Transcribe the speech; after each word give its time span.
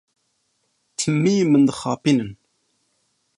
Timî 0.97 1.35
min 1.51 1.63
dixapînin. 1.67 2.31